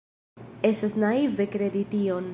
[0.69, 2.29] Estas naive kredi tion.